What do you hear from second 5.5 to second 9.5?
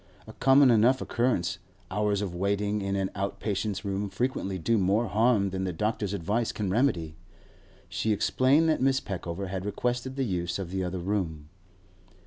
than the doctor's advice can remedy. She explained that Mrs. Peckover